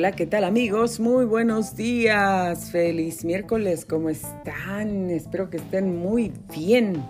[0.00, 0.98] Hola, ¿qué tal amigos?
[0.98, 2.70] Muy buenos días.
[2.70, 5.10] Feliz miércoles, ¿cómo están?
[5.10, 7.04] Espero que estén muy bien.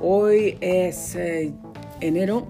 [0.00, 1.52] Hoy es eh,
[2.00, 2.46] enero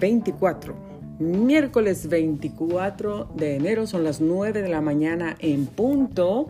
[0.00, 0.76] 24.
[1.18, 6.46] Miércoles 24 de enero son las 9 de la mañana en punto.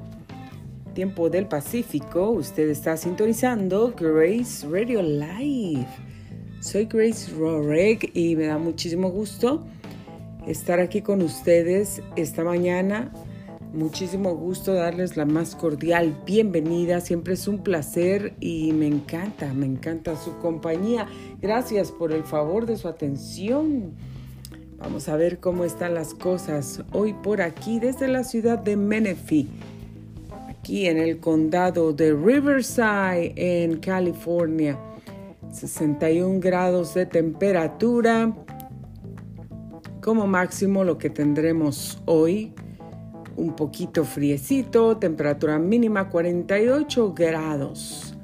[0.92, 2.28] Tiempo del Pacífico.
[2.28, 5.86] Usted está sintonizando Grace Radio Live.
[6.60, 9.64] Soy Grace Rorek y me da muchísimo gusto
[10.46, 13.12] estar aquí con ustedes esta mañana.
[13.72, 17.00] Muchísimo gusto darles la más cordial bienvenida.
[17.00, 21.06] Siempre es un placer y me encanta, me encanta su compañía.
[21.40, 23.92] Gracias por el favor de su atención.
[24.78, 29.48] Vamos a ver cómo están las cosas hoy por aquí desde la ciudad de Menifee,
[30.48, 34.78] aquí en el condado de Riverside, en California.
[35.52, 38.34] 61 grados de temperatura
[40.04, 42.52] como máximo lo que tendremos hoy,
[43.36, 48.14] un poquito friecito, temperatura mínima 48 grados.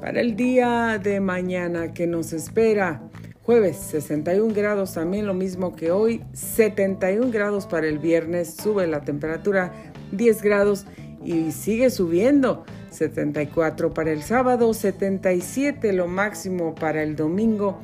[0.00, 3.08] Para el día de mañana que nos espera,
[3.44, 9.02] jueves 61 grados, también lo mismo que hoy, 71 grados para el viernes, sube la
[9.02, 9.72] temperatura
[10.10, 10.86] 10 grados
[11.24, 12.64] y sigue subiendo.
[12.90, 17.78] 74 para el sábado, 77 lo máximo para el domingo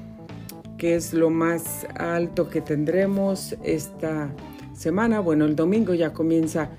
[0.82, 4.34] que es lo más alto que tendremos esta
[4.74, 5.20] semana.
[5.20, 6.70] Bueno, el domingo ya comienza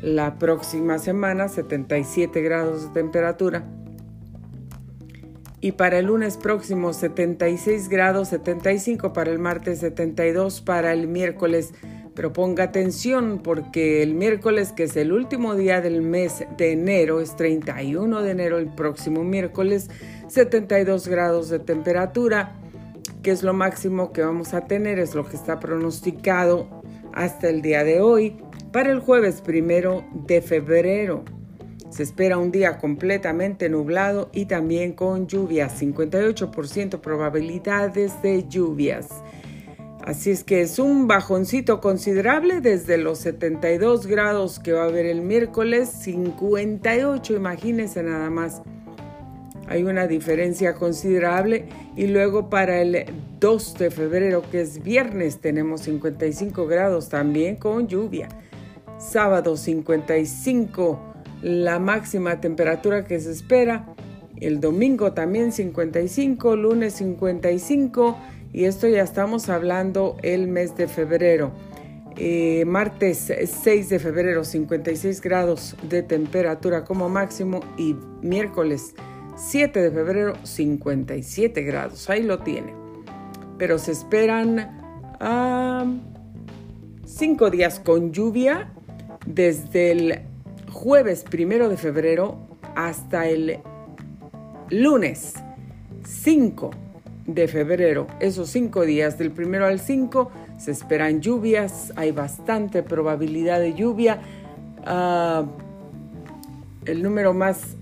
[0.00, 3.64] la próxima semana, 77 grados de temperatura.
[5.60, 11.74] Y para el lunes próximo 76 grados, 75 para el martes, 72 para el miércoles.
[12.14, 17.20] Pero ponga atención porque el miércoles, que es el último día del mes de enero,
[17.20, 19.90] es 31 de enero, el próximo miércoles,
[20.28, 22.56] 72 grados de temperatura
[23.22, 26.82] que es lo máximo que vamos a tener, es lo que está pronosticado
[27.12, 28.36] hasta el día de hoy
[28.72, 31.24] para el jueves primero de febrero.
[31.90, 39.08] Se espera un día completamente nublado y también con lluvias, 58% probabilidades de lluvias.
[40.04, 45.04] Así es que es un bajoncito considerable desde los 72 grados que va a haber
[45.04, 48.62] el miércoles, 58, imagínense nada más
[49.70, 51.66] hay una diferencia considerable
[51.96, 53.06] y luego para el
[53.38, 58.28] 2 de febrero que es viernes tenemos 55 grados también con lluvia.
[58.98, 60.98] Sábado 55
[61.42, 63.86] la máxima temperatura que se espera.
[64.40, 68.18] El domingo también 55, lunes 55
[68.52, 71.52] y esto ya estamos hablando el mes de febrero.
[72.16, 73.32] Eh, martes
[73.62, 78.94] 6 de febrero 56 grados de temperatura como máximo y miércoles
[79.40, 82.74] 7 de febrero 57 grados, ahí lo tiene.
[83.58, 84.78] Pero se esperan
[87.04, 88.70] 5 días con lluvia
[89.26, 90.20] desde el
[90.70, 92.38] jueves 1 de febrero
[92.76, 93.60] hasta el
[94.68, 95.34] lunes
[96.04, 96.70] 5
[97.26, 98.06] de febrero.
[98.20, 104.20] Esos 5 días, del 1 al 5, se esperan lluvias, hay bastante probabilidad de lluvia.
[104.84, 105.44] Ah,
[106.84, 107.76] el número más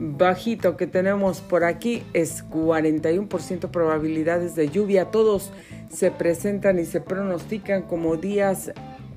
[0.00, 5.10] bajito que tenemos por aquí es 41% probabilidades de lluvia.
[5.10, 5.52] Todos
[5.90, 8.72] se presentan y se pronostican como días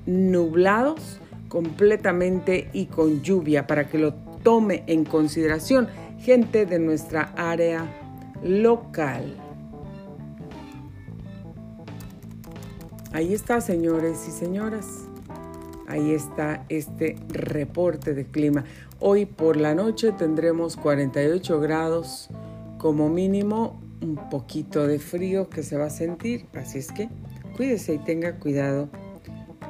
[0.06, 4.12] nublados completamente y con lluvia para que lo
[4.42, 5.88] tome en consideración
[6.20, 7.86] gente de nuestra área
[8.42, 9.36] local.
[13.12, 15.13] Ahí está, señores y señoras.
[15.86, 18.64] Ahí está este reporte de clima.
[19.00, 22.30] Hoy por la noche tendremos 48 grados
[22.78, 27.08] como mínimo, un poquito de frío que se va a sentir, así es que
[27.56, 28.88] cuídese y tenga cuidado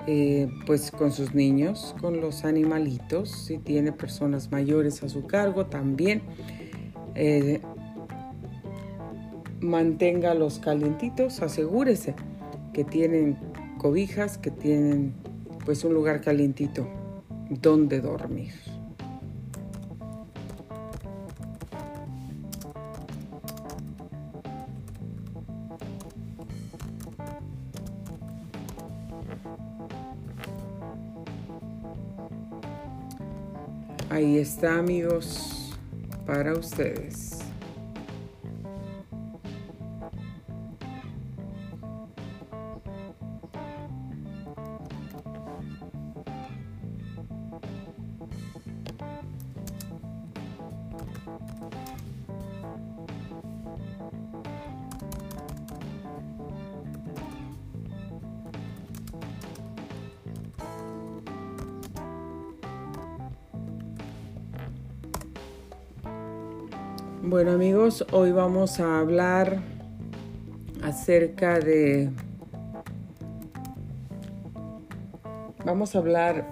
[0.07, 5.67] eh, pues con sus niños, con los animalitos, si tiene personas mayores a su cargo
[5.67, 6.23] también.
[7.15, 7.61] Eh,
[9.61, 12.15] mantenga los calientitos, asegúrese
[12.75, 13.39] que tienen
[13.79, 15.15] cobijas, que tienen
[15.65, 16.87] pues un lugar calientito
[17.51, 18.53] donde dormir.
[34.11, 35.77] Ahí está amigos
[36.25, 37.34] para ustedes.
[67.27, 69.63] Bueno amigos, hoy vamos a hablar
[70.83, 72.11] acerca de...
[75.65, 76.47] Vamos a hablar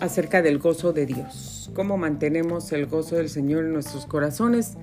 [0.00, 1.70] acerca del gozo de Dios.
[1.74, 4.78] Cómo mantenemos el gozo del Señor en nuestros corazones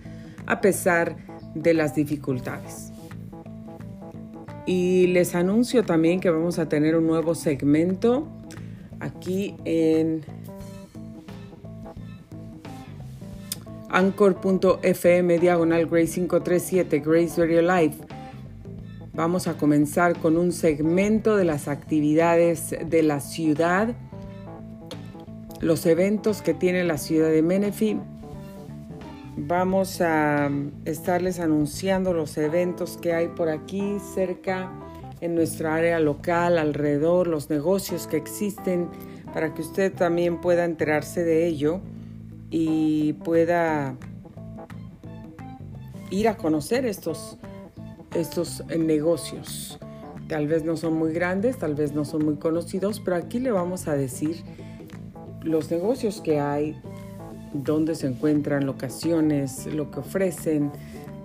[0.46, 1.16] a pesar
[1.56, 2.92] de las dificultades.
[4.68, 8.28] Y les anuncio también que vamos a tener un nuevo segmento
[9.00, 10.24] aquí en
[13.94, 17.94] anchor.fm diagonal Grace 537 Grace Radio Live.
[19.14, 23.96] Vamos a comenzar con un segmento de las actividades de la ciudad,
[25.62, 28.00] los eventos que tiene la ciudad de Menifee.
[29.38, 30.50] Vamos a
[30.86, 34.72] estarles anunciando los eventos que hay por aquí cerca
[35.22, 38.90] en nuestra área local, alrededor, los negocios que existen,
[39.36, 41.80] para que usted también pueda enterarse de ello
[42.56, 43.96] y pueda
[46.12, 47.40] ir a conocer estos,
[48.14, 49.80] estos negocios.
[50.28, 53.50] Tal vez no son muy grandes, tal vez no son muy conocidos, pero aquí le
[53.50, 54.44] vamos a decir
[55.42, 56.80] los negocios que hay,
[57.54, 60.72] dónde se encuentran, locaciones, lo que ofrecen,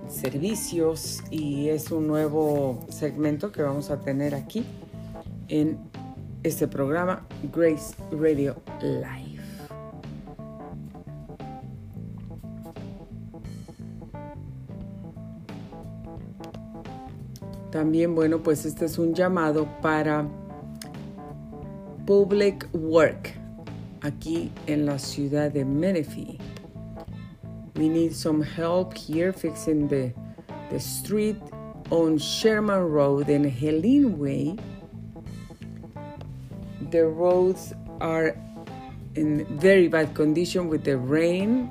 [0.09, 4.65] servicios y es un nuevo segmento que vamos a tener aquí
[5.49, 5.77] en
[6.43, 9.28] este programa Grace Radio Live.
[17.79, 20.27] También, bueno, pues este es un llamado para
[22.07, 23.35] Public Work
[24.01, 26.39] aquí en la ciudad de Menifee.
[27.77, 30.13] We need some help here fixing the,
[30.71, 31.37] the street
[31.91, 34.57] on Sherman Road and Helene Way.
[36.91, 38.35] The roads are
[39.15, 41.71] in very bad condition with the rain.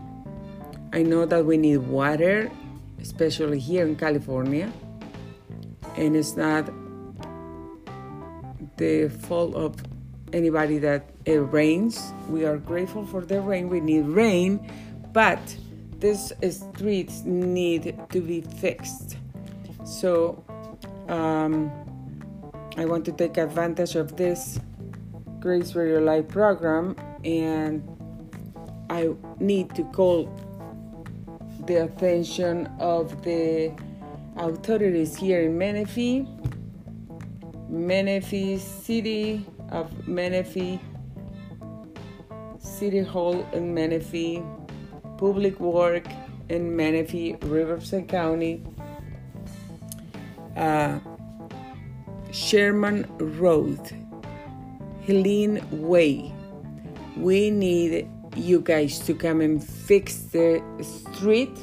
[0.93, 2.49] I know that we need water,
[3.01, 4.71] especially here in California
[5.97, 6.69] and it's not
[8.77, 9.75] the fault of
[10.33, 12.13] anybody that it rains.
[12.29, 13.69] We are grateful for the rain.
[13.69, 14.71] We need rain,
[15.13, 15.39] but
[15.99, 19.17] these streets need to be fixed.
[19.85, 20.43] So
[21.07, 21.71] um,
[22.77, 24.59] I want to take advantage of this
[25.39, 27.81] Grace Radio Live program and
[28.89, 30.31] I need to call
[31.65, 33.73] the attention of the
[34.37, 36.27] authorities here in Menifee,
[37.69, 40.79] Menifee City of Menifee,
[42.59, 44.43] City Hall in Menifee,
[45.17, 46.05] Public Work
[46.49, 48.63] in Menifee, Riverside County,
[50.55, 50.99] uh,
[52.31, 53.79] Sherman Road,
[55.01, 56.33] Helene Way.
[57.15, 61.57] We need you guys to come and fix the street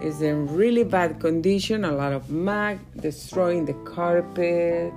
[0.00, 4.92] is in really bad condition, a lot of mud, destroying the carpet,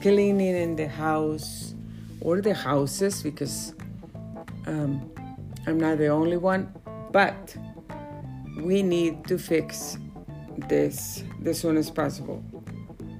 [0.00, 1.74] cleaning in the house
[2.20, 3.74] or the houses because
[4.66, 5.10] um,
[5.66, 6.72] I'm not the only one,
[7.12, 7.56] but
[8.62, 9.98] we need to fix
[10.68, 12.44] this as soon as possible.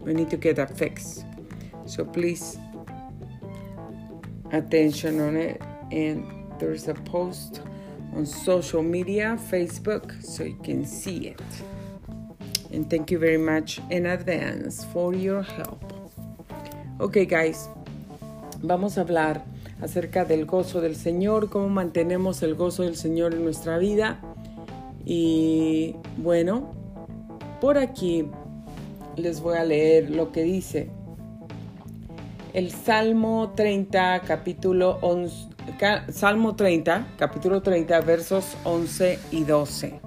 [0.00, 1.24] We need to get a fix.
[1.86, 2.58] So please
[4.52, 6.26] attention on it and
[6.58, 7.62] there's a post
[8.14, 11.42] on social media, Facebook, so you can see it.
[12.72, 15.82] And thank you very much in advance for your help.
[16.98, 17.68] Ok, guys,
[18.62, 19.44] vamos a hablar
[19.80, 24.20] acerca del gozo del Señor, cómo mantenemos el gozo del Señor en nuestra vida.
[25.04, 26.74] Y bueno,
[27.60, 28.26] por aquí
[29.16, 30.90] les voy a leer lo que dice
[32.52, 35.49] el Salmo 30, capítulo 11,
[36.12, 40.00] Salmo 30, capítulo 30, versos 11 y 12.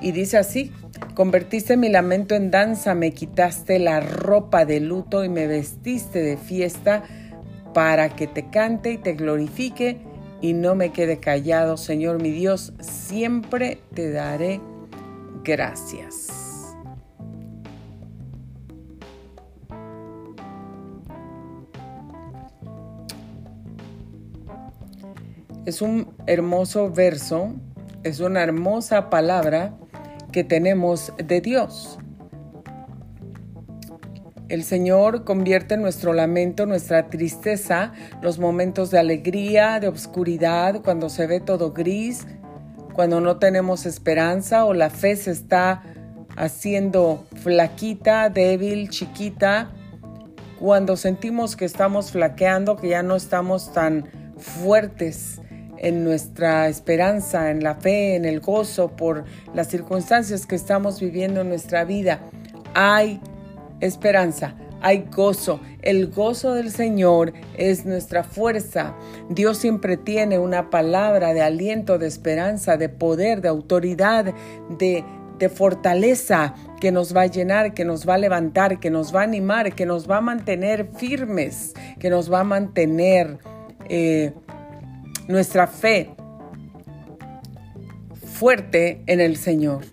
[0.00, 0.72] Y dice así,
[1.14, 6.36] convertiste mi lamento en danza, me quitaste la ropa de luto y me vestiste de
[6.36, 7.02] fiesta
[7.74, 9.98] para que te cante y te glorifique
[10.40, 14.60] y no me quede callado, Señor mi Dios, siempre te daré
[15.42, 16.37] gracias.
[25.68, 27.52] Es un hermoso verso,
[28.02, 29.74] es una hermosa palabra
[30.32, 31.98] que tenemos de Dios.
[34.48, 41.26] El Señor convierte nuestro lamento, nuestra tristeza, los momentos de alegría, de obscuridad, cuando se
[41.26, 42.26] ve todo gris,
[42.94, 45.82] cuando no tenemos esperanza o la fe se está
[46.34, 49.70] haciendo flaquita, débil, chiquita,
[50.58, 54.08] cuando sentimos que estamos flaqueando, que ya no estamos tan
[54.38, 55.42] fuertes
[55.78, 61.40] en nuestra esperanza, en la fe, en el gozo por las circunstancias que estamos viviendo
[61.40, 62.20] en nuestra vida.
[62.74, 63.20] Hay
[63.80, 65.60] esperanza, hay gozo.
[65.82, 68.94] El gozo del Señor es nuestra fuerza.
[69.28, 74.34] Dios siempre tiene una palabra de aliento, de esperanza, de poder, de autoridad,
[74.78, 75.04] de,
[75.38, 79.20] de fortaleza que nos va a llenar, que nos va a levantar, que nos va
[79.20, 83.38] a animar, que nos va a mantener firmes, que nos va a mantener
[83.88, 84.32] eh,
[85.28, 86.10] nuestra fe
[88.24, 89.84] fuerte en el Señor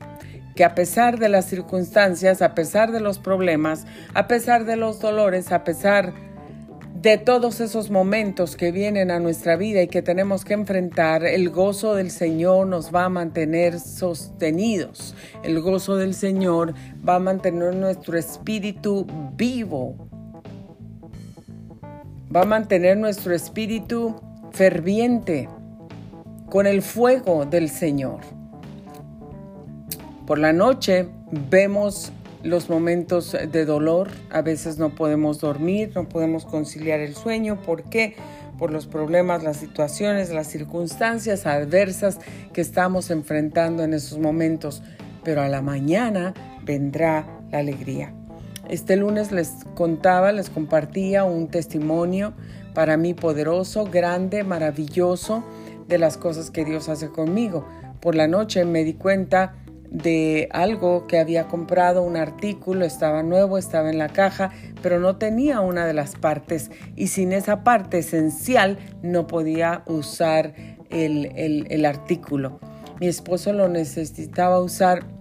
[0.56, 5.02] que a pesar de las circunstancias, a pesar de los problemas, a pesar de los
[5.02, 6.14] dolores, a pesar
[7.02, 11.50] de todos esos momentos que vienen a nuestra vida y que tenemos que enfrentar, el
[11.50, 15.14] gozo del Señor nos va a mantener sostenidos.
[15.44, 16.74] El gozo del Señor
[17.08, 19.96] va a mantener nuestro espíritu vivo.
[22.34, 24.20] Va a mantener nuestro espíritu
[24.56, 25.50] ferviente
[26.50, 28.22] con el fuego del Señor.
[30.26, 31.10] Por la noche
[31.50, 37.62] vemos los momentos de dolor, a veces no podemos dormir, no podemos conciliar el sueño.
[37.64, 38.16] ¿Por qué?
[38.58, 42.20] Por los problemas, las situaciones, las circunstancias adversas
[42.54, 44.84] que estamos enfrentando en esos momentos.
[45.26, 46.34] Pero a la mañana
[46.64, 48.14] vendrá la alegría.
[48.70, 52.34] Este lunes les contaba, les compartía un testimonio
[52.76, 55.44] para mí poderoso, grande, maravilloso
[55.88, 57.68] de las cosas que Dios hace conmigo.
[58.00, 59.56] Por la noche me di cuenta
[59.90, 64.52] de algo que había comprado, un artículo, estaba nuevo, estaba en la caja,
[64.84, 70.54] pero no tenía una de las partes y sin esa parte esencial no podía usar
[70.92, 72.60] el, el artículo.
[73.00, 75.16] Mi esposo lo necesitaba usar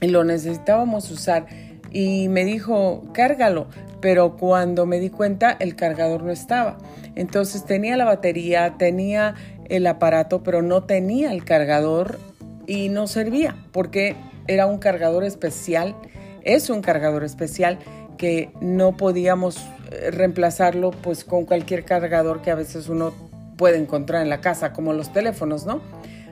[0.00, 1.46] lo necesitábamos usar
[1.90, 3.68] y me dijo, cárgalo,
[4.06, 6.78] pero cuando me di cuenta el cargador no estaba.
[7.16, 9.34] Entonces tenía la batería, tenía
[9.68, 12.20] el aparato, pero no tenía el cargador
[12.68, 14.14] y no servía porque
[14.46, 15.96] era un cargador especial,
[16.42, 17.80] es un cargador especial
[18.16, 19.56] que no podíamos
[19.90, 23.12] eh, reemplazarlo pues con cualquier cargador que a veces uno
[23.56, 25.80] puede encontrar en la casa, como los teléfonos, ¿no?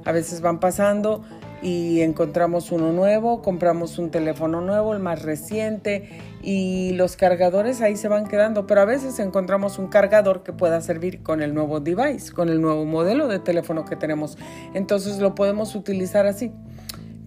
[0.05, 1.25] A veces van pasando
[1.65, 6.11] y encontramos uno nuevo, compramos un teléfono nuevo, el más reciente,
[6.43, 10.83] y los cargadores ahí se van quedando, pero a veces encontramos un cargador que pueda
[10.83, 14.37] servir con el nuevo device, con el nuevo modelo de teléfono que tenemos.
[14.75, 16.53] Entonces lo podemos utilizar así.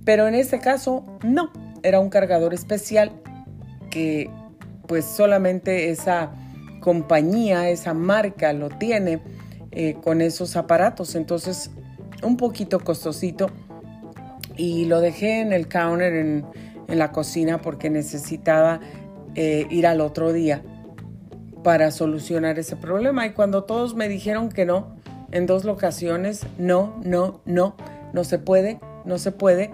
[0.06, 1.52] Pero en este caso no,
[1.82, 3.12] era un cargador especial
[3.90, 4.30] que
[4.86, 6.32] pues solamente esa
[6.80, 9.20] compañía, esa marca lo tiene
[9.72, 11.16] eh, con esos aparatos.
[11.16, 11.72] Entonces
[12.22, 13.50] un poquito costosito
[14.58, 16.46] y lo dejé en el counter en,
[16.88, 18.80] la cocina porque necesitaba
[19.36, 20.62] eh, ir al otro día
[21.62, 23.26] para solucionar ese problema.
[23.26, 24.96] Y cuando todos me dijeron que no,
[25.32, 27.76] en dos ocasiones, no, no, no,
[28.14, 29.72] no se puede, no se puede,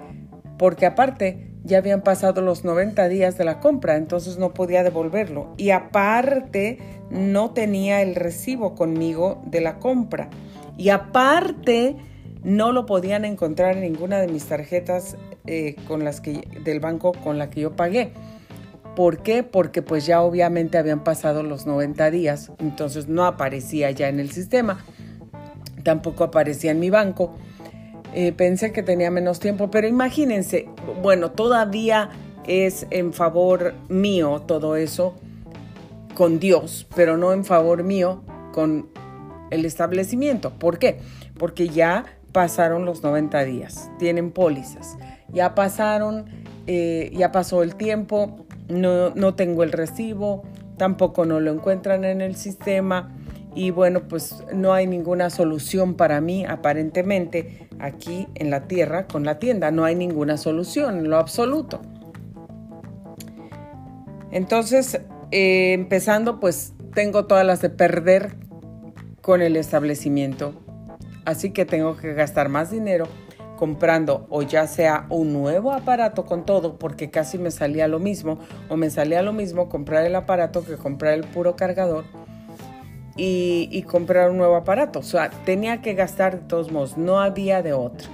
[0.58, 5.54] porque aparte ya habían pasado los 90 días de la compra, entonces no podía devolverlo.
[5.58, 10.30] Y aparte no tenía el recibo conmigo de la compra.
[10.78, 11.96] Y aparte
[12.44, 17.14] no lo podían encontrar en ninguna de mis tarjetas eh, con las que, del banco
[17.14, 18.12] con la que yo pagué.
[18.96, 19.44] ¿Por qué?
[19.44, 24.32] Porque pues ya obviamente habían pasado los 90 días, entonces no aparecía ya en el
[24.32, 24.86] sistema,
[25.84, 27.36] tampoco aparecía en mi banco.
[28.14, 30.70] Eh, pensé que tenía menos tiempo, pero imagínense,
[31.02, 32.12] bueno, todavía
[32.46, 35.16] es en favor mío todo eso
[36.14, 38.22] con Dios, pero no en favor mío
[38.52, 38.90] con
[39.50, 40.52] el establecimiento.
[40.52, 41.00] ¿Por qué?
[41.38, 44.98] Porque ya pasaron los 90 días, tienen pólizas,
[45.32, 46.26] ya pasaron,
[46.68, 50.44] eh, ya pasó el tiempo, no, no tengo el recibo,
[50.78, 53.16] tampoco no lo encuentran en el sistema
[53.56, 59.24] y bueno, pues no hay ninguna solución para mí aparentemente aquí en la tierra con
[59.24, 61.82] la tienda, no hay ninguna solución en lo absoluto.
[64.32, 65.00] Entonces,
[65.30, 68.36] eh, empezando, pues tengo todas las de perder
[69.22, 70.63] con el establecimiento
[71.26, 73.08] Así que tengo que gastar más dinero
[73.58, 78.40] comprando o ya sea un nuevo aparato con todo, porque casi me salía lo mismo,
[78.68, 82.04] o me salía lo mismo comprar el aparato que comprar el puro cargador
[83.16, 85.00] y, comprar un nuevo aparato.
[85.00, 88.10] O sea, tenía que gastar de todos modos, no había de otro.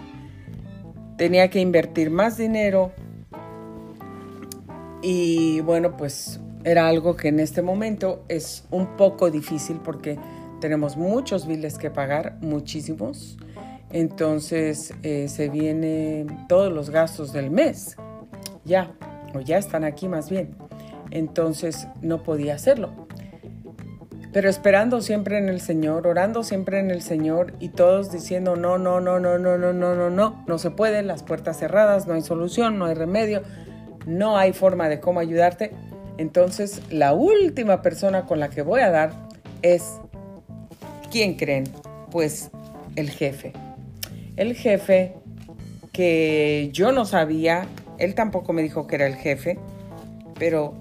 [1.17, 2.91] Tenía que invertir más dinero
[5.01, 10.17] y bueno, pues era algo que en este momento es un poco difícil porque
[10.59, 13.37] tenemos muchos biles que pagar, muchísimos.
[13.91, 17.95] Entonces eh, se vienen todos los gastos del mes,
[18.63, 18.91] ya,
[19.33, 20.55] o ya están aquí más bien.
[21.11, 23.07] Entonces no podía hacerlo.
[24.31, 28.77] pero esperando siempre en el Señor, orando siempre en el Señor y todos diciendo no,
[28.77, 32.13] no, no, no, no, no, no, no, no, no se puede, las puertas cerradas, no
[32.13, 33.41] hay solución, no hay remedio,
[34.05, 35.71] no hay forma de cómo ayudarte.
[36.19, 39.13] Entonces, la última persona con la que voy a dar
[39.61, 39.99] es,
[41.09, 41.65] ¿quién creen?
[42.11, 42.51] Pues
[42.95, 43.53] el jefe.
[44.35, 45.15] El jefe
[45.91, 49.59] que yo no sabía, él tampoco me dijo que era el jefe,
[50.37, 50.73] pero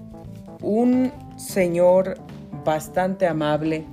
[0.61, 2.17] un señor
[2.63, 3.83] bastante amable,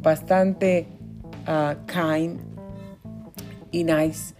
[0.00, 0.86] bastante
[1.46, 2.40] uh, kind
[3.70, 4.34] y nice,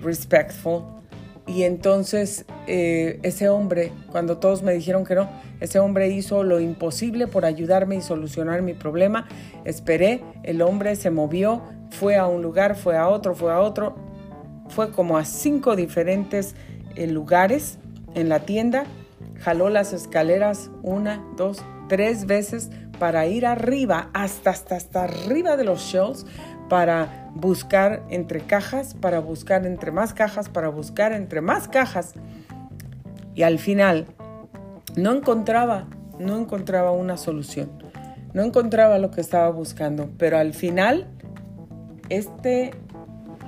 [0.00, 0.82] respectful.
[1.46, 5.28] Y entonces eh, ese hombre, cuando todos me dijeron que no,
[5.60, 9.26] ese hombre hizo lo imposible por ayudarme y solucionar mi problema.
[9.64, 13.94] Esperé, el hombre se movió, fue a un lugar, fue a otro, fue a otro.
[14.68, 16.54] Fue como a cinco diferentes
[16.96, 17.78] eh, lugares
[18.14, 18.84] en la tienda.
[19.40, 25.64] Jaló las escaleras una, dos, tres veces para ir arriba, hasta, hasta, hasta arriba de
[25.64, 26.26] los shelves,
[26.68, 32.14] para buscar entre cajas, para buscar entre más cajas, para buscar entre más cajas.
[33.34, 34.06] Y al final
[34.96, 35.86] no encontraba,
[36.18, 37.70] no encontraba una solución.
[38.32, 41.06] No encontraba lo que estaba buscando, pero al final
[42.08, 42.72] este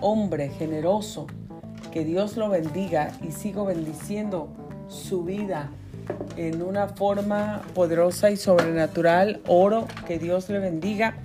[0.00, 1.26] hombre generoso,
[1.92, 4.48] que Dios lo bendiga y sigo bendiciendo
[4.88, 5.70] su vida
[6.36, 9.40] en una forma poderosa y sobrenatural.
[9.46, 11.16] Oro que Dios le bendiga.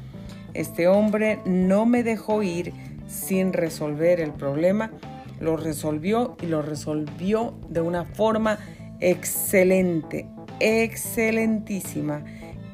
[0.53, 2.73] Este hombre no me dejó ir
[3.07, 4.91] sin resolver el problema.
[5.39, 8.57] Lo resolvió y lo resolvió de una forma
[9.01, 10.27] excelente,
[10.59, 12.23] excelentísima,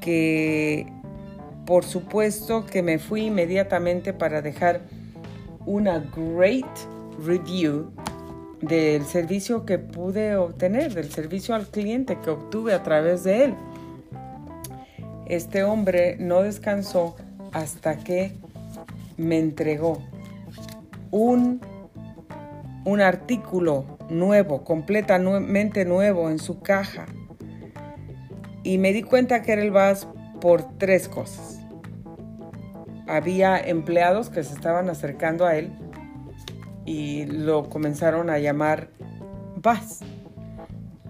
[0.01, 0.85] que
[1.65, 4.81] por supuesto que me fui inmediatamente para dejar
[5.65, 6.65] una great
[7.25, 7.91] review
[8.61, 13.55] del servicio que pude obtener, del servicio al cliente que obtuve a través de él.
[15.27, 17.15] Este hombre no descansó
[17.51, 18.31] hasta que
[19.17, 20.01] me entregó
[21.11, 21.59] un,
[22.85, 27.05] un artículo nuevo, completamente nuevo en su caja.
[28.63, 30.07] Y me di cuenta que era el VAS
[30.41, 31.59] por tres cosas.
[33.07, 35.71] Había empleados que se estaban acercando a él
[36.85, 38.89] y lo comenzaron a llamar
[39.55, 40.01] Bas.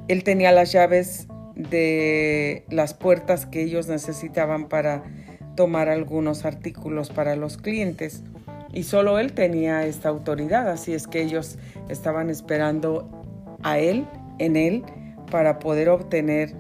[0.08, 5.04] Él tenía las llaves de las puertas que ellos necesitaban para
[5.56, 8.24] tomar algunos artículos para los clientes
[8.74, 11.58] y solo él tenía esta autoridad, así es que ellos
[11.90, 13.10] estaban esperando
[13.64, 14.06] a él,
[14.40, 14.84] en él,
[15.32, 16.54] para poder obtener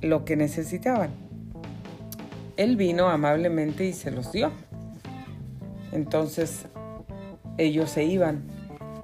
[0.00, 1.10] lo que necesitaban.
[2.56, 4.50] Él vino amablemente y se los dio.
[5.92, 6.66] Entonces
[7.58, 8.42] ellos se iban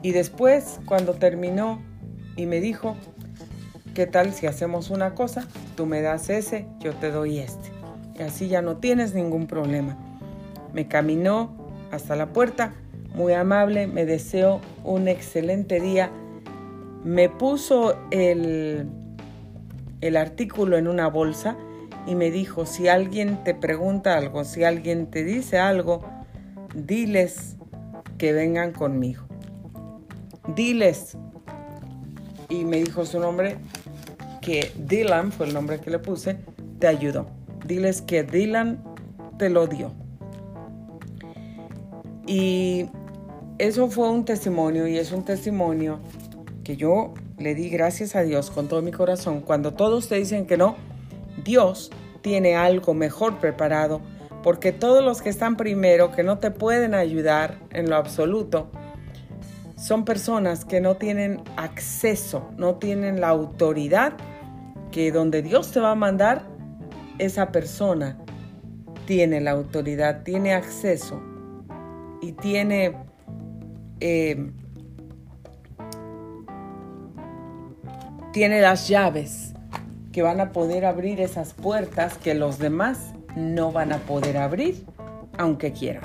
[0.03, 1.81] y después, cuando terminó
[2.37, 2.97] y me dijo,
[3.95, 5.49] ¿qué tal si hacemos una cosa?
[5.77, 7.71] Tú me das ese, yo te doy este.
[8.17, 9.97] Y así ya no tienes ningún problema.
[10.73, 12.75] Me caminó hasta la puerta,
[13.15, 16.11] muy amable, me deseó un excelente día.
[17.05, 18.89] Me puso el,
[20.01, 21.57] el artículo en una bolsa
[22.07, 26.03] y me dijo, si alguien te pregunta algo, si alguien te dice algo,
[26.75, 27.57] diles
[28.19, 29.29] que vengan conmigo
[30.55, 31.17] diles.
[32.49, 33.57] Y me dijo su nombre,
[34.41, 36.39] que Dylan, fue el nombre que le puse,
[36.79, 37.27] te ayudó.
[37.67, 38.83] Diles que Dylan
[39.39, 39.93] te lo dio.
[42.29, 42.91] Y
[43.57, 45.99] eso fue un testimonio y es un testimonio
[46.63, 49.41] que yo le di gracias a Dios con todo mi corazón.
[49.41, 50.77] Cuando todos te dicen que no,
[51.43, 54.03] Dios tiene algo mejor preparado
[54.43, 58.71] porque todos los que están primero, que no te pueden ayudar en lo absoluto,
[59.79, 64.13] son personas que no tienen acceso, no tienen la autoridad
[64.93, 66.43] que donde Dios te va a mandar,
[67.19, 68.19] esa persona
[69.07, 71.23] tiene la autoridad, tiene acceso
[72.21, 72.95] y tiene
[74.01, 74.51] eh,
[78.33, 79.55] tiene las llaves
[80.13, 84.85] que van a poder abrir esas puertas que los demás no van a poder abrir
[85.37, 86.03] aunque quieran.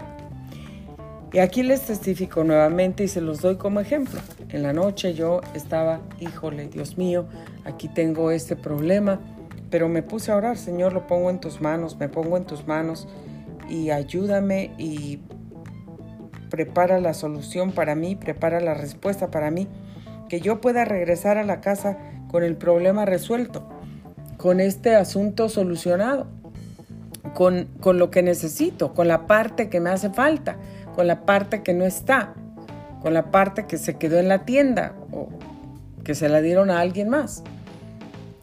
[1.34, 4.20] Y aquí les testifico nuevamente y se los doy como ejemplo.
[4.50, 7.26] En la noche yo estaba, híjole, Dios mío,
[7.66, 9.20] aquí tengo este problema,
[9.72, 12.68] pero me puse a orar, Señor, lo pongo en tus manos, me pongo en tus
[12.68, 13.08] manos
[13.68, 15.22] y ayúdame y
[16.54, 19.68] prepara la solución para mí, prepara la respuesta para mí,
[20.30, 21.98] que yo pueda regresar a la casa
[22.30, 23.68] con el problema resuelto,
[24.38, 26.28] con este asunto solucionado,
[27.34, 30.58] con, con lo que necesito, con la parte que me hace falta
[30.96, 32.34] con la parte que no está,
[33.02, 35.30] con la parte que se quedó en la tienda o
[36.04, 37.44] que se la dieron a alguien más.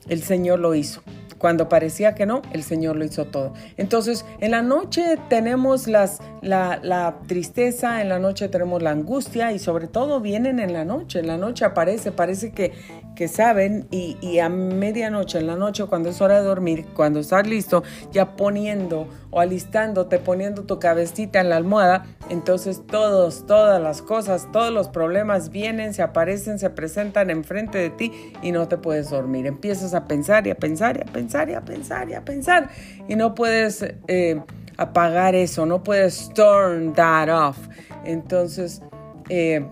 [0.08, 1.02] El Señor lo hizo.
[1.40, 3.54] Cuando parecía que no, el Señor lo hizo todo.
[3.78, 9.86] Entonces, en la noche tenemos la, tristeza, en la noche tenemos la angustia y sobre
[9.86, 11.20] todo vienen en la noche.
[11.20, 12.74] En la noche aparece, parece que,
[13.16, 17.20] que saben y, y a medianoche, en la noche, cuando es hora de dormir, cuando
[17.20, 23.80] estás listo, ya poniendo o alistándote, poniendo tu cabecita en la almohada, entonces todos, todas
[23.80, 28.68] las cosas, todos los problemas vienen, se aparecen, se presentan enfrente de ti y no
[28.68, 29.46] te puedes dormir.
[29.46, 32.68] Empiezas a pensar y a pensar y a pensar y a pensar y a pensar
[33.08, 34.40] y no puedes eh,
[34.76, 37.58] apagar eso, no puedes turn that off.
[38.04, 38.82] Entonces,
[39.28, 39.64] eh,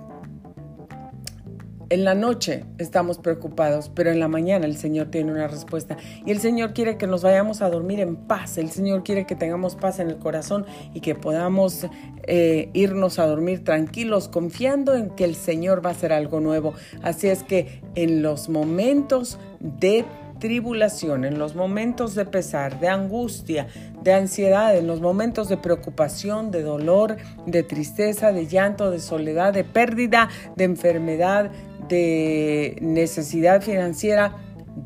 [1.91, 5.97] en la noche estamos preocupados, pero en la mañana el Señor tiene una respuesta.
[6.27, 8.59] Y el Señor quiere que nos vayamos a dormir en paz.
[8.59, 11.87] El Señor quiere que tengamos paz en el corazón y que podamos
[12.25, 16.75] eh, irnos a dormir tranquilos, confiando en que el Señor va a hacer algo nuevo.
[17.03, 20.05] Así es que en los momentos de
[20.39, 23.67] tribulación, en los momentos de pesar, de angustia,
[24.03, 29.53] de ansiedad, en los momentos de preocupación, de dolor, de tristeza, de llanto, de soledad,
[29.53, 31.51] de pérdida, de enfermedad,
[31.89, 34.37] de necesidad financiera,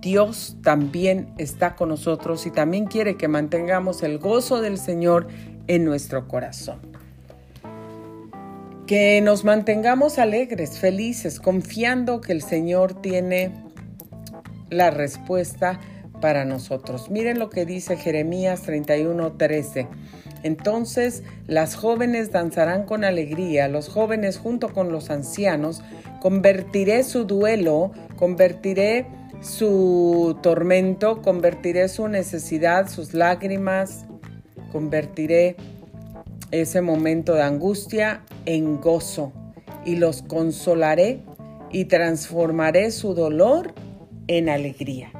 [0.00, 5.26] Dios también está con nosotros y también quiere que mantengamos el gozo del Señor
[5.66, 6.80] en nuestro corazón.
[8.86, 13.52] Que nos mantengamos alegres, felices, confiando que el Señor tiene
[14.72, 15.78] la respuesta
[16.20, 17.10] para nosotros.
[17.10, 19.86] Miren lo que dice Jeremías 31:13.
[20.42, 25.82] Entonces las jóvenes danzarán con alegría, los jóvenes junto con los ancianos,
[26.20, 29.06] convertiré su duelo, convertiré
[29.40, 34.06] su tormento, convertiré su necesidad, sus lágrimas,
[34.72, 35.56] convertiré
[36.50, 39.32] ese momento de angustia en gozo
[39.84, 41.20] y los consolaré
[41.72, 43.74] y transformaré su dolor
[44.28, 45.10] en alegría.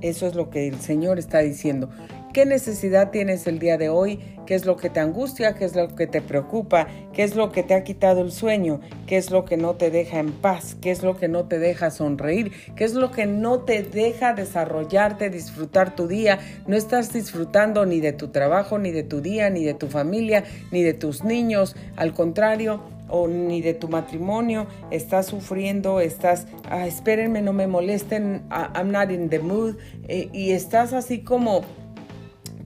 [0.00, 1.90] Eso es lo que el Señor está diciendo.
[2.36, 4.20] ¿Qué necesidad tienes el día de hoy?
[4.44, 5.54] ¿Qué es lo que te angustia?
[5.54, 6.86] ¿Qué es lo que te preocupa?
[7.14, 8.82] ¿Qué es lo que te ha quitado el sueño?
[9.06, 10.76] ¿Qué es lo que no te deja en paz?
[10.82, 12.52] ¿Qué es lo que no te deja sonreír?
[12.76, 16.38] ¿Qué es lo que no te deja desarrollarte, disfrutar tu día?
[16.66, 20.44] No estás disfrutando ni de tu trabajo, ni de tu día, ni de tu familia,
[20.70, 21.74] ni de tus niños.
[21.96, 28.44] Al contrario, o ni de tu matrimonio, estás sufriendo, estás, ah, espérenme, no me molesten,
[28.50, 29.76] ah, I'm not in the mood,
[30.08, 31.62] eh, y estás así como,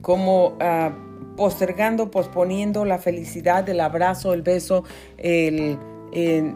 [0.01, 0.91] como ah,
[1.37, 4.83] postergando, posponiendo la felicidad, el abrazo, el beso,
[5.17, 5.77] el,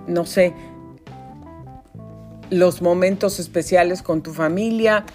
[0.07, 0.53] no sé,
[2.49, 5.05] los momentos especiales con tu familia,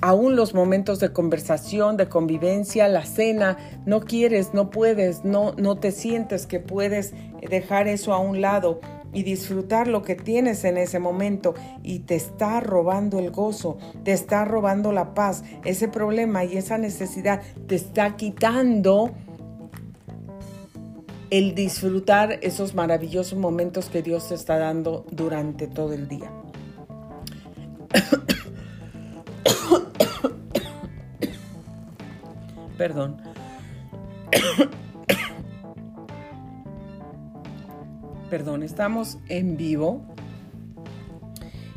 [0.00, 5.76] aún los momentos de conversación, de convivencia, la cena, no quieres, no puedes, no, no
[5.76, 7.14] te sientes que puedes
[7.48, 8.80] dejar eso a un lado
[9.12, 14.12] y disfrutar lo que tienes en ese momento y te está robando el gozo, te
[14.12, 19.12] está robando la paz, ese problema y esa necesidad te está quitando
[21.30, 26.30] el disfrutar esos maravillosos momentos que Dios te está dando durante todo el día.
[32.76, 33.16] Perdón.
[38.30, 40.02] Perdón, estamos en vivo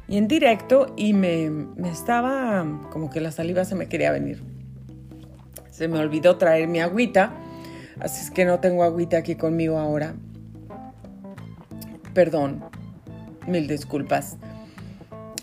[0.07, 4.41] y en directo y me, me, estaba como que la saliva se me quería venir.
[5.69, 7.31] Se me olvidó traer mi agüita,
[7.99, 10.15] así es que no tengo agüita aquí conmigo ahora.
[12.15, 12.63] Perdón,
[13.47, 14.37] mil disculpas.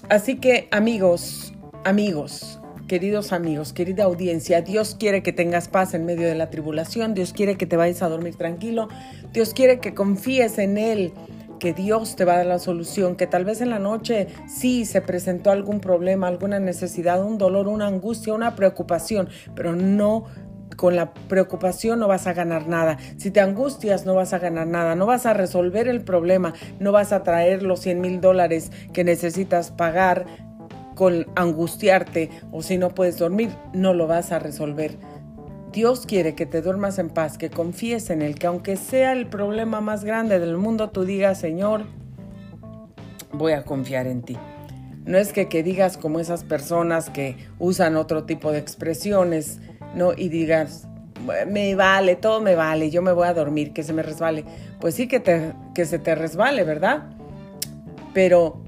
[0.09, 6.27] Así que amigos, amigos, queridos amigos, querida audiencia, Dios quiere que tengas paz en medio
[6.29, 8.89] de la tribulación, Dios quiere que te vayas a dormir tranquilo,
[9.33, 11.13] Dios quiere que confíes en Él,
[11.59, 14.85] que Dios te va a dar la solución, que tal vez en la noche sí
[14.85, 20.27] se presentó algún problema, alguna necesidad, un dolor, una angustia, una preocupación, pero no
[20.77, 22.99] con la preocupación no vas a ganar nada.
[23.17, 26.93] Si te angustias no vas a ganar nada, no vas a resolver el problema, no
[26.93, 30.27] vas a traer los 100 mil dólares que necesitas pagar
[30.97, 34.97] con angustiarte o si no puedes dormir, no lo vas a resolver.
[35.71, 39.27] Dios quiere que te duermas en paz, que confíes en Él, que aunque sea el
[39.27, 41.85] problema más grande del mundo, tú digas, Señor,
[43.33, 44.39] voy a confiar en ti.
[45.05, 49.61] No es que, que digas como esas personas que usan otro tipo de expresiones,
[49.95, 50.15] ¿no?
[50.17, 50.89] Y digas,
[51.47, 54.47] me vale, todo me vale, yo me voy a dormir, que se me resbale.
[54.81, 57.05] Pues sí que, te, que se te resbale, ¿verdad?
[58.15, 58.63] Pero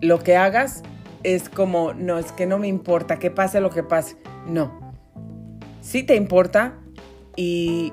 [0.00, 0.82] lo que hagas
[1.22, 4.16] es como, no, es que no me importa, que pase lo que pase.
[4.46, 4.92] No.
[5.80, 6.74] Sí te importa
[7.36, 7.92] y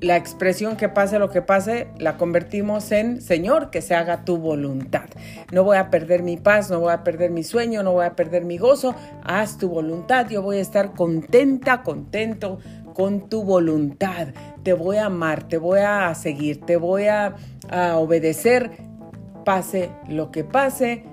[0.00, 4.38] la expresión que pase lo que pase la convertimos en Señor, que se haga tu
[4.38, 5.06] voluntad.
[5.52, 8.14] No voy a perder mi paz, no voy a perder mi sueño, no voy a
[8.14, 8.94] perder mi gozo.
[9.24, 12.58] Haz tu voluntad, yo voy a estar contenta, contento
[12.94, 14.28] con tu voluntad.
[14.62, 17.34] Te voy a amar, te voy a seguir, te voy a,
[17.68, 18.70] a obedecer,
[19.44, 21.04] pase lo que pase,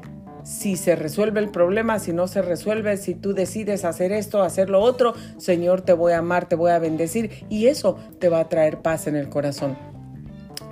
[0.46, 4.70] si se resuelve el problema, si no se resuelve, si tú decides hacer esto, hacer
[4.70, 8.40] lo otro, Señor, te voy a amar, te voy a bendecir y eso te va
[8.40, 9.95] a traer paz en el corazón.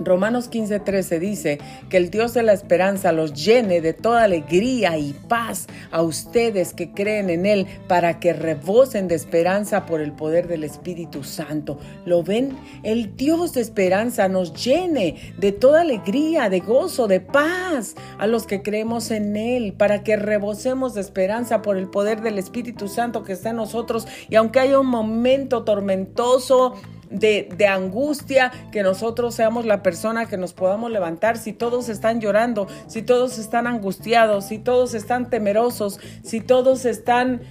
[0.00, 5.12] Romanos 15:13 dice que el Dios de la esperanza los llene de toda alegría y
[5.28, 10.48] paz a ustedes que creen en Él para que rebosen de esperanza por el poder
[10.48, 11.78] del Espíritu Santo.
[12.04, 12.56] ¿Lo ven?
[12.82, 18.46] El Dios de esperanza nos llene de toda alegría, de gozo, de paz a los
[18.46, 23.22] que creemos en Él para que rebosemos de esperanza por el poder del Espíritu Santo
[23.22, 26.74] que está en nosotros y aunque haya un momento tormentoso,
[27.10, 31.36] de, angustia, que nosotros seamos la persona que nos podamos levantar.
[31.38, 37.42] Si todos están llorando, si todos están angustiados, si todos están temerosos, si todos están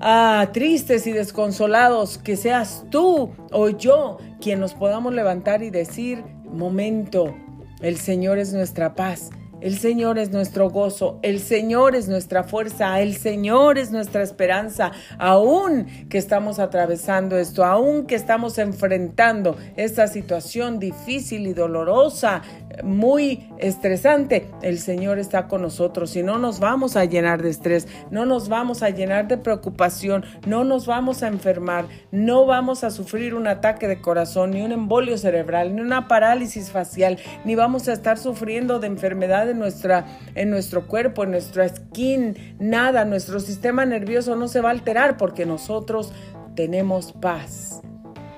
[0.00, 6.24] ah, tristes y desconsolados, que seas tú o yo quien nos podamos levantar y decir,
[6.44, 7.34] momento,
[7.80, 9.30] el Señor es nuestra paz.
[9.66, 14.92] El Señor es nuestro gozo, el Señor es nuestra fuerza, el Señor es nuestra esperanza,
[15.18, 22.42] aún que estamos atravesando esto, aún que estamos enfrentando esta situación difícil y dolorosa,
[22.82, 27.88] muy estresante, el Señor está con nosotros y no nos vamos a llenar de estrés,
[28.10, 32.90] no nos vamos a llenar de preocupación, no nos vamos a enfermar, no vamos a
[32.90, 37.88] sufrir un ataque de corazón, ni un embolio cerebral, ni una parálisis facial, ni vamos
[37.88, 43.40] a estar sufriendo de enfermedades en, nuestra, en nuestro cuerpo, en nuestra skin, nada, nuestro
[43.40, 46.12] sistema nervioso no se va a alterar porque nosotros
[46.54, 47.80] tenemos paz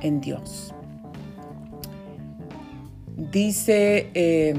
[0.01, 0.74] en Dios.
[3.18, 4.11] Dice...
[4.14, 4.54] Eh,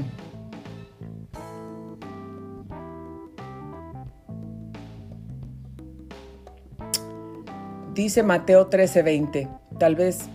[7.94, 9.48] dice Mateo 13:20.
[9.78, 10.28] Tal vez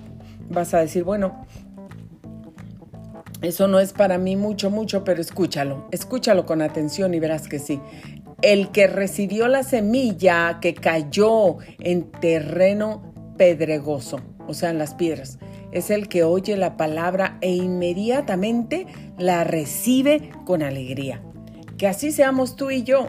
[0.50, 1.46] vas a decir, bueno,
[3.42, 7.60] eso no es para mí mucho, mucho, pero escúchalo, escúchalo con atención y verás que
[7.60, 7.80] sí.
[8.42, 15.38] El que recibió la semilla que cayó en terreno pedregoso, o sea, en las piedras,
[15.76, 21.22] es el que oye la palabra e inmediatamente la recibe con alegría.
[21.78, 23.08] Que así seamos tú y yo.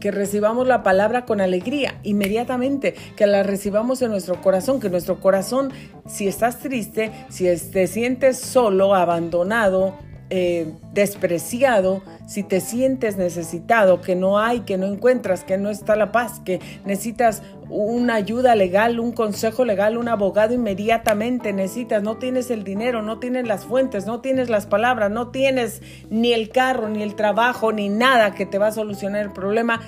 [0.00, 5.20] Que recibamos la palabra con alegría inmediatamente, que la recibamos en nuestro corazón, que nuestro
[5.20, 5.70] corazón,
[6.08, 9.94] si estás triste, si te sientes solo, abandonado,
[10.30, 15.96] eh, despreciado, si te sientes necesitado, que no hay, que no encuentras, que no está
[15.96, 22.18] la paz, que necesitas una ayuda legal, un consejo legal, un abogado inmediatamente necesitas, no
[22.18, 26.50] tienes el dinero, no tienes las fuentes, no tienes las palabras, no tienes ni el
[26.50, 29.80] carro, ni el trabajo, ni nada que te va a solucionar el problema,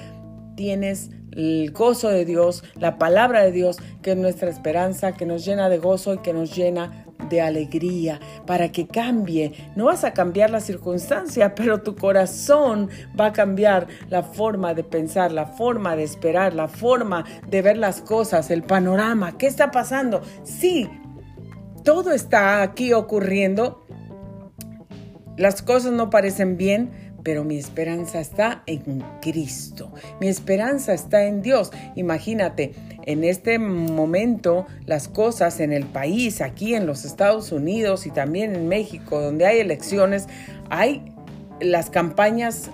[0.56, 5.44] tienes el gozo de Dios, la palabra de Dios, que es nuestra esperanza, que nos
[5.44, 9.52] llena de gozo y que nos llena de alegría, para que cambie.
[9.76, 14.84] No vas a cambiar la circunstancia, pero tu corazón va a cambiar la forma de
[14.84, 19.38] pensar, la forma de esperar, la forma de ver las cosas, el panorama.
[19.38, 20.22] ¿Qué está pasando?
[20.44, 20.88] Sí,
[21.84, 23.84] todo está aquí ocurriendo.
[25.36, 26.90] Las cosas no parecen bien,
[27.22, 29.92] pero mi esperanza está en Cristo.
[30.20, 31.70] Mi esperanza está en Dios.
[31.96, 32.74] Imagínate,
[33.06, 38.54] en este momento las cosas en el país, aquí en los Estados Unidos y también
[38.54, 40.28] en México, donde hay elecciones,
[40.70, 41.12] hay
[41.60, 42.70] las campañas,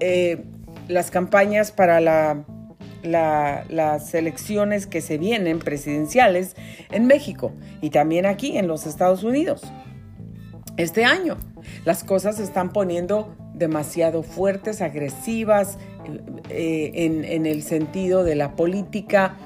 [0.00, 0.44] eh,
[0.88, 2.44] las campañas para la,
[3.02, 6.56] las elecciones que se vienen presidenciales
[6.90, 9.62] en México y también aquí en los Estados Unidos.
[10.76, 11.36] Este año
[11.84, 15.78] las cosas se están poniendo demasiado fuertes, agresivas,
[16.48, 19.36] eh, en, el sentido de la política,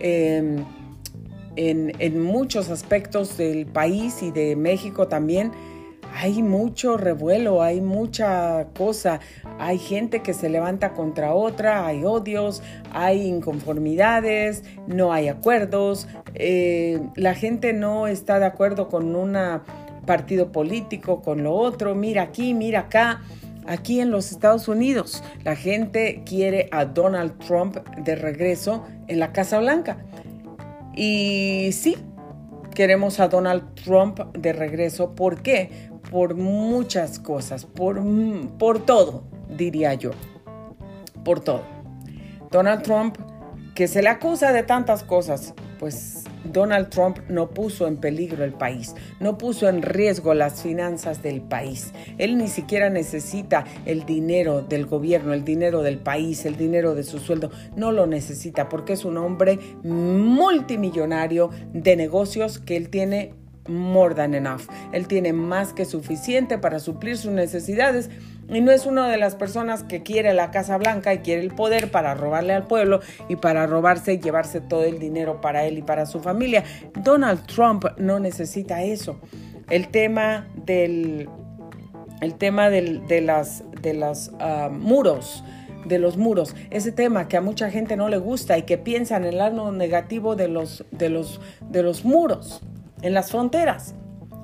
[0.00, 0.64] em,
[1.56, 5.52] en, muchos aspectos del país y de México también.
[6.16, 9.18] Hay mucho revuelo, hay mucha cosa,
[9.58, 12.62] hay gente que se levanta contra otra, hay odios,
[12.92, 19.64] hay inconformidades, no hay acuerdos, eh, la gente no está de acuerdo con una
[20.04, 23.22] partido político, con lo otro, mira aquí, mira acá.
[23.66, 29.32] Aquí en los Estados Unidos, la gente quiere a Donald Trump de regreso en la
[29.32, 30.04] Casa Blanca.
[30.94, 31.96] Y sí,
[32.74, 35.14] queremos a Donald Trump de regreso.
[35.14, 35.90] ¿Por qué?
[36.10, 38.00] Por muchas cosas, por,
[38.58, 40.10] por todo, diría yo.
[41.24, 41.62] Por todo.
[42.50, 43.16] Donald Trump,
[43.74, 48.54] que se le acusa de tantas cosas, pues Donald Trump no puso en peligro el
[48.54, 51.92] país, no puso en riesgo las finanzas del país.
[52.16, 57.02] Él ni siquiera necesita el dinero del gobierno, el dinero del país, el dinero de
[57.02, 57.50] su sueldo.
[57.76, 63.34] No lo necesita porque es un hombre multimillonario de negocios que él tiene
[63.68, 64.62] more than enough.
[64.92, 68.08] Él tiene más que suficiente para suplir sus necesidades
[68.48, 71.54] y no es una de las personas que quiere la Casa Blanca y quiere el
[71.54, 75.78] poder para robarle al pueblo y para robarse y llevarse todo el dinero para él
[75.78, 76.64] y para su familia.
[76.94, 79.18] Donald Trump no necesita eso.
[79.70, 81.28] El tema del,
[82.20, 85.44] el tema de las, de las ah, muros
[85.84, 89.18] de los muros, ese tema que a mucha gente no le gusta y que piensa
[89.18, 92.62] en el lado negativo de los, de los, de los muros
[93.02, 93.94] en las fronteras.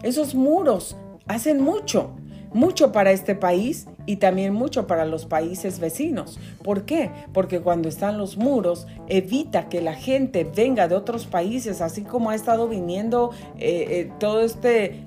[0.03, 2.15] Esos muros hacen mucho,
[2.53, 6.39] mucho para este país y también mucho para los países vecinos.
[6.63, 7.11] ¿Por qué?
[7.33, 12.31] Porque cuando están los muros evita que la gente venga de otros países, así como
[12.31, 15.07] ha estado viniendo eh, eh, todo este,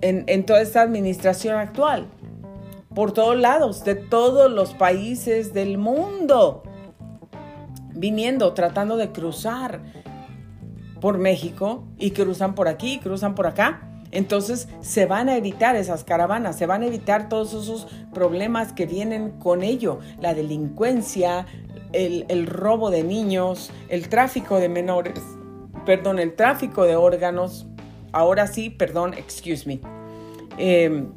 [0.00, 2.06] en, en toda esta administración actual,
[2.94, 6.62] por todos lados, de todos los países del mundo,
[7.94, 9.80] viniendo, tratando de cruzar
[11.00, 13.91] por México y cruzan por aquí, cruzan por acá.
[14.12, 18.86] Entonces se van a evitar esas caravanas, se van a evitar todos esos problemas que
[18.86, 21.46] vienen con ello, la delincuencia,
[21.92, 25.20] el, robo de niños, el tráfico de menores,
[25.86, 27.66] perdón, el tráfico de órganos,
[28.12, 29.80] ahora sí, perdón, excuse me.
[30.58, 31.08] Em,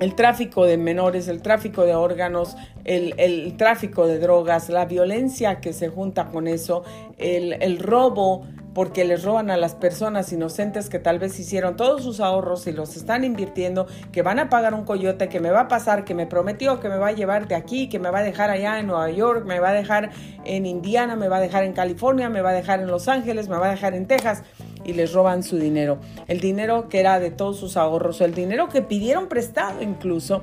[0.00, 5.72] el tráfico de menores, el tráfico de órganos, el, tráfico de drogas, la violencia que
[5.72, 6.82] se junta con eso,
[7.16, 8.44] el robo
[8.74, 12.72] porque les roban a las personas inocentes que tal vez hicieron todos sus ahorros y
[12.72, 16.14] los están invirtiendo, que van a pagar un coyote, que me va a pasar, que
[16.14, 18.78] me prometió que me va a llevar de aquí, que me va a dejar allá
[18.78, 20.10] en Nueva York, me va a dejar
[20.44, 23.48] en Indiana, me va a dejar en California, me va a dejar en Los Ángeles,
[23.48, 24.42] me va a dejar en Texas
[24.84, 25.98] y les roban su dinero.
[26.26, 30.42] El dinero que era de todos sus ahorros, el dinero que pidieron prestado incluso.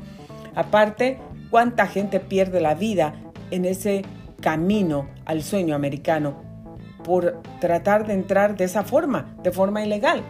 [0.56, 3.14] Aparte, cuánta gente pierde la vida
[3.52, 4.04] en ese
[4.42, 6.51] camino al sueño americano
[7.04, 10.24] por tratar de entrar de esa forma, de forma ilegal.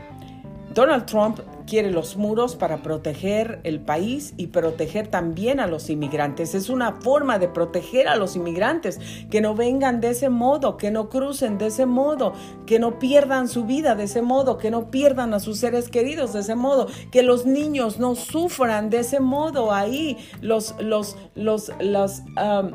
[0.74, 6.56] Donald Trump quiere los muros para proteger el país y proteger también a los inmigrantes.
[6.56, 10.92] Es una forma de proteger a los inmigrantes, que no vengan de ese modo, que
[10.92, 12.34] no crucen de ese modo,
[12.66, 16.34] que no pierdan su vida de ese modo, que no pierdan a sus seres queridos
[16.34, 21.72] de ese modo, que los niños no sufran de ese modo ahí, los, los, los,
[21.80, 22.72] los, um,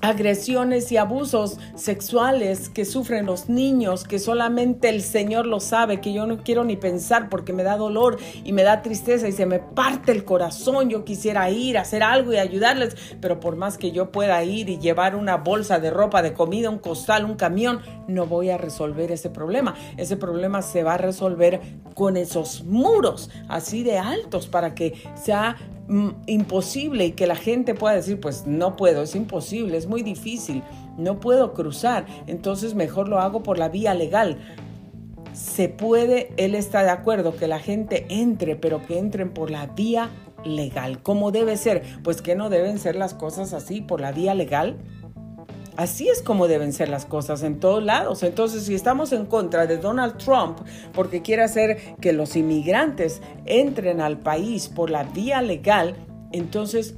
[0.00, 6.12] agresiones y abusos sexuales que sufren los niños, que solamente el Señor lo sabe, que
[6.12, 9.46] yo no quiero ni pensar porque me da dolor y me da tristeza y se
[9.46, 10.88] me parte el corazón.
[10.90, 14.68] Yo quisiera ir a hacer algo y ayudarles, pero por más que yo pueda ir
[14.68, 18.58] y llevar una bolsa de ropa, de comida, un costal, un camión, no voy a
[18.58, 19.74] resolver ese problema.
[19.96, 21.60] Ese problema se va a resolver
[21.94, 25.56] con esos muros así de altos para que sea
[26.26, 30.62] imposible y que la gente pueda decir, pues no puedo, es imposible, es muy difícil,
[30.98, 34.38] no puedo cruzar, entonces mejor lo hago por la vía legal.
[35.32, 39.66] Se puede, él está de acuerdo que la gente entre, pero que entren por la
[39.66, 40.10] vía
[40.44, 41.02] legal.
[41.02, 41.82] ¿Cómo debe ser?
[42.02, 44.78] Pues que no deben ser las cosas así por la vía legal.
[45.78, 48.24] Así es como deben ser las cosas en todos lados.
[48.24, 50.58] Entonces, si estamos en contra de Donald Trump
[50.92, 55.94] porque quiere hacer que los inmigrantes entren al país por la vía legal,
[56.32, 56.96] entonces,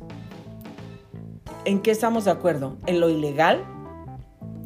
[1.66, 2.78] ¿en qué estamos de acuerdo?
[2.86, 3.62] ¿En lo ilegal?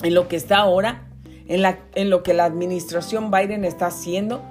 [0.04, 1.08] ¿En lo que está ahora?
[1.48, 4.44] ¿En, lo que la administración Biden está haciendo?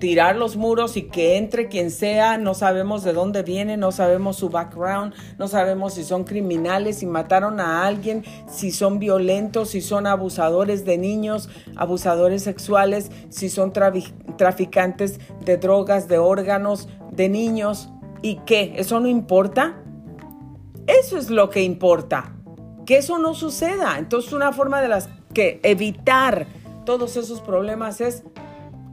[0.00, 4.36] Tirar los muros y que entre quien sea, no sabemos de dónde viene, no sabemos
[4.36, 9.82] su background, no sabemos si son criminales, si mataron a alguien, si son violentos, si
[9.82, 17.90] son abusadores de niños, abusadores sexuales, si son traficantes de drogas, de órganos, de niños.
[18.22, 18.72] ¿Y qué?
[18.76, 19.82] ¿Eso no importa?
[20.86, 22.34] Eso es lo que importa,
[22.86, 23.98] que eso no suceda.
[23.98, 26.46] Entonces una forma de las que evitar
[26.86, 28.24] todos esos problemas es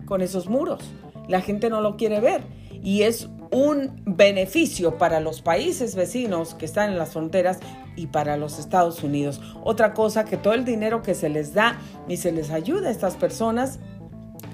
[0.08, 0.80] con esos muros.
[1.28, 2.41] La gente no lo quiere ver
[2.82, 7.60] y es un beneficio para los países vecinos que están en las fronteras
[7.95, 9.41] y para los Estados Unidos.
[9.64, 12.91] Otra cosa que todo el dinero que se les da y se les ayuda a
[12.91, 13.80] estas personas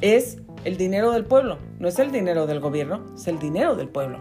[0.02, 3.90] es el dinero del pueblo, no es el dinero del gobierno, es el dinero del
[3.90, 4.20] pueblo.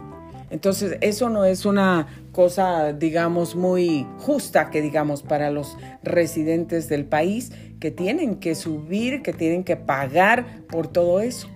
[0.50, 7.06] Entonces, eso no es una cosa, digamos, muy justa que digamos para los residentes del
[7.06, 7.52] país
[7.82, 11.48] que tienen que subir, que tienen que pagar por todo eso,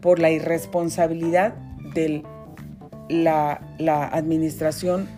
[0.00, 1.54] por la irresponsabilidad
[1.94, 2.24] de
[3.08, 3.60] la,
[4.12, 5.08] administración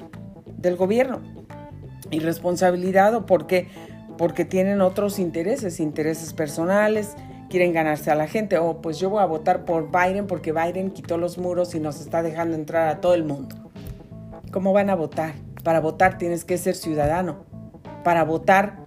[0.58, 1.22] del gobierno.
[2.10, 3.68] Irresponsabilidad o porque
[4.18, 7.16] porque tienen otros intereses, intereses personales,
[7.48, 8.58] quieren ganarse a la gente.
[8.58, 12.02] O pues yo voy a votar por Biden porque Biden quitó los muros y nos
[12.02, 13.56] está dejando entrar a todo el mundo.
[14.52, 15.32] ¿Cómo van a votar?
[15.62, 17.46] Para votar tienes que ser ciudadano.
[18.04, 18.83] Para votar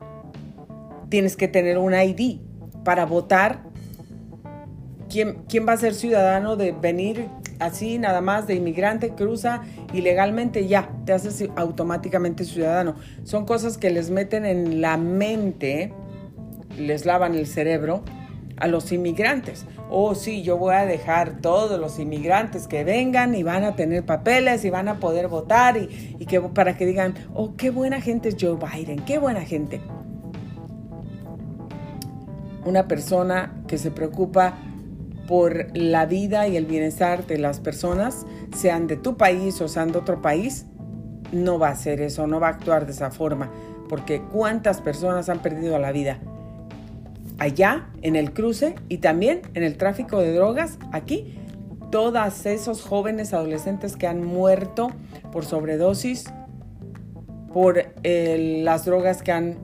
[1.10, 2.40] tienes que tener un ID.
[2.84, 3.64] Para votar,
[5.10, 7.28] ¿quién, quién va a ser ciudadano de venir
[7.60, 9.62] así nada más de inmigrante, cruza
[9.94, 12.96] ilegalmente, ya, te haces automáticamente ciudadano.
[13.24, 15.94] Son cosas que les meten en la mente,
[16.78, 18.04] les lavan el cerebro
[18.58, 19.66] a los inmigrantes.
[19.90, 24.06] Oh, sí, yo voy a dejar todos los inmigrantes que vengan y van a tener
[24.06, 28.02] papeles y van a poder votar y, y que para que digan, oh, qué buena
[28.02, 29.80] gente es Joe Biden, qué buena gente.
[32.68, 34.56] Una persona que se preocupa
[35.26, 39.94] por la vida y el bienestar de las personas, sean de tu país o sean
[39.94, 40.66] de otro país,
[41.32, 43.50] no va a hacer eso, no va a actuar de esa forma,
[43.88, 46.20] porque cuántas personas han perdido la vida
[47.40, 51.40] allá en el cruce y también en el tráfico de drogas aquí.
[51.90, 54.92] Todos esos jóvenes adolescentes que han muerto
[55.32, 56.26] por sobredosis,
[57.54, 59.56] por las drogas que han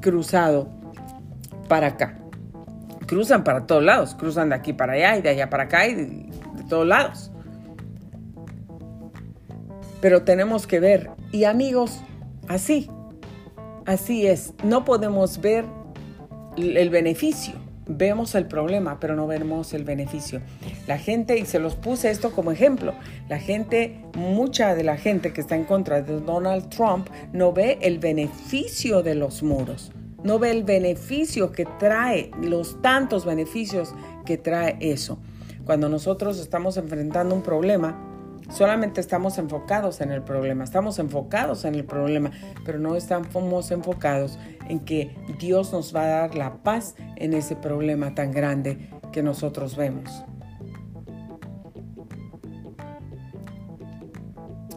[0.00, 0.80] cruzado
[1.72, 2.22] para acá
[3.06, 5.94] cruzan para todos lados, cruzan de aquí para allá y de allá para acá y
[5.94, 6.28] de,
[6.68, 7.30] todos lados.
[10.02, 12.00] Pero tenemos que ver, y amigos,
[12.46, 12.90] así,
[13.86, 15.64] así es, no podemos ver
[16.58, 17.54] el beneficio.
[17.86, 20.42] Vemos el problema, pero no vemos el beneficio.
[20.86, 22.92] La gente, y se los puse esto como ejemplo,
[23.30, 27.78] la gente, mucha de la gente que está en contra de Donald Trump no ve
[27.80, 29.90] el beneficio de los muros
[30.24, 33.94] no ve el beneficio que trae, los tantos beneficios
[34.24, 35.18] que trae eso.
[35.64, 37.98] Cuando nosotros estamos enfrentando un problema,
[38.50, 42.30] solamente estamos enfocados en el problema, estamos enfocados en el problema,
[42.64, 47.56] pero no estamos enfocados en que Dios nos va a dar la paz en ese
[47.56, 50.24] problema tan grande que nosotros vemos.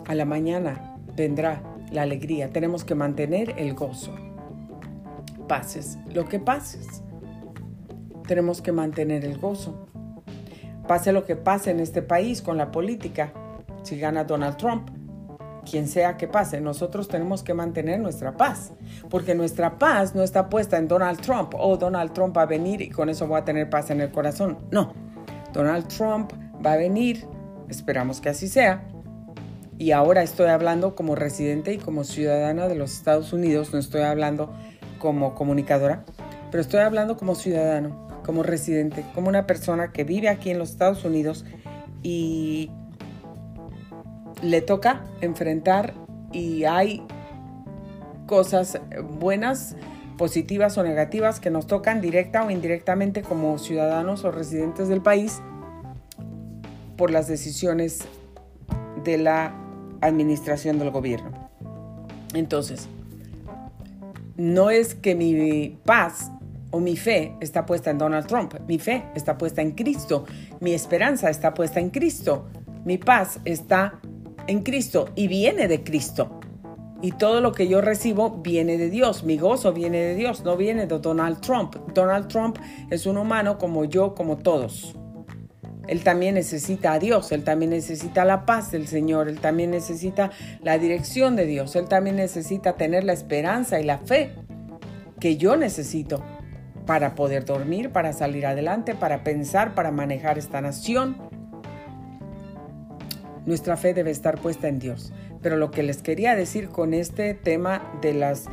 [0.08, 4.25] A la mañana vendrá la alegría, tenemos que mantener el gozo
[5.48, 7.04] pases lo que pases.
[8.28, 9.88] Tenemos que mantener el gozo.
[10.88, 13.34] Pase lo que pase en este país con la política,
[13.84, 14.90] si gana Donald Trump,
[15.66, 18.72] quien sea que pase, nosotros tenemos que mantener nuestra paz,
[19.10, 22.82] porque nuestra paz no está puesta en Donald Trump, oh, Donald Trump va a venir
[22.82, 24.60] y con eso voy a tener paz en el corazón.
[24.72, 24.94] No,
[25.54, 26.32] Donald Trump
[26.64, 27.26] va a venir,
[27.68, 28.88] esperamos que así sea,
[29.78, 34.02] y ahora estoy hablando como residente y como ciudadana de los Estados Unidos, no estoy
[34.02, 34.54] hablando
[35.00, 36.04] como comunicadora,
[36.52, 40.72] pero estoy hablando como ciudadano, como residente, como una persona que vive aquí en los
[40.72, 41.46] Estados Unidos
[42.02, 42.72] y
[44.42, 45.94] le toca enfrentar
[46.32, 47.04] y hay
[48.26, 48.80] cosas
[49.20, 49.76] buenas,
[50.18, 55.42] positivas o negativas que nos tocan directa o indirectamente como ciudadanos o residentes del país
[56.98, 58.08] por las decisiones
[59.04, 59.54] de la
[60.02, 61.32] administración del gobierno.
[62.34, 62.88] Entonces,
[64.38, 66.32] no es que mi paz
[66.72, 70.26] o mi fe está puesta en Donald Trump, mi fe está puesta en Cristo,
[70.60, 72.48] mi esperanza está puesta en Cristo,
[72.84, 74.00] mi paz está
[74.48, 76.40] en Cristo y viene de Cristo.
[77.02, 80.58] Y todo lo que yo recibo viene de Dios, mi gozo viene de Dios, no
[80.58, 81.76] viene de Donald Trump.
[81.94, 82.58] Donald Trump
[82.90, 84.96] es un humano como yo, como todos.
[85.88, 90.32] Él también necesita a Dios, él también necesita la paz del Señor, él también necesita
[90.62, 94.32] la dirección de Dios, él también necesita tener la esperanza y la fe
[95.20, 96.24] que yo necesito
[96.86, 101.18] para poder dormir, para salir adelante, para pensar, para manejar esta nación.
[103.46, 105.14] Nuestra fe debe estar puesta en Dios.
[105.42, 108.46] Pero lo que les quería decir con este tema de las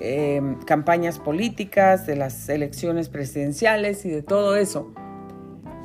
[0.00, 4.92] eh, campañas políticas, de las elecciones presidenciales y de todo eso,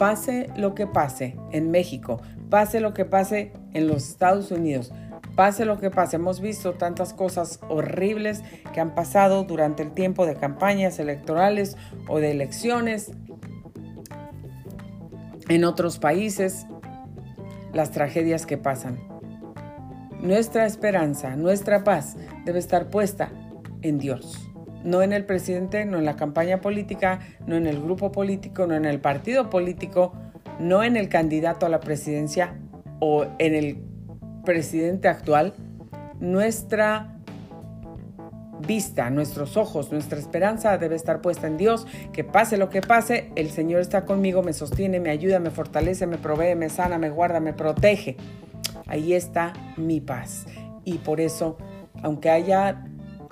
[0.04, 4.92] pase lo que pase en México, pase lo que pase en los Estados Unidos,
[5.38, 8.44] pase lo que pase, hemos visto tantas cosas horribles
[8.74, 11.78] que han pasado durante el tiempo de campañas electorales
[12.10, 13.12] o de elecciones
[15.48, 16.66] en otros países,
[17.72, 19.00] las tragedias que pasan.
[20.20, 23.32] Nuestra esperanza, nuestra paz debe estar puesta
[23.82, 24.53] en Dios
[24.84, 28.76] no en el presidente, no en la campaña política, no en el grupo político, no
[28.76, 30.14] en el partido político,
[30.60, 32.56] no en el candidato a la presidencia
[33.00, 33.78] o en el
[34.46, 35.54] presidente actual.
[36.20, 37.14] Nuestra
[38.66, 43.32] vista, nuestros ojos, nuestra esperanza debe estar puesta en Dios, que pase lo que pase,
[43.36, 47.10] el Señor está conmigo, me sostiene, me ayuda, me fortalece, me provee, me sana, me
[47.10, 48.18] guarda, me protege.
[48.88, 50.46] Ahí está mi paz.
[50.86, 51.58] Y por eso,
[52.02, 52.86] aunque haya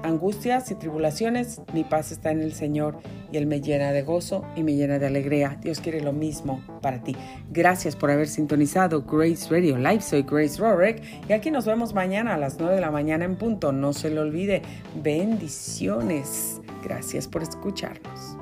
[0.04, 2.98] angustias y tribulaciones, mi paz está en el Señor
[3.32, 5.58] y Él me llena de gozo y me llena de alegría.
[5.62, 7.16] Dios quiere lo mismo para ti.
[7.50, 10.02] Gracias por haber sintonizado Grace Radio Live.
[10.02, 13.36] Soy Grace Rorick y aquí nos vemos mañana a las 9 de la mañana en
[13.36, 13.72] punto.
[13.72, 14.62] No se lo olvide.
[15.02, 16.62] Bendiciones.
[16.84, 18.41] Gracias por escucharnos.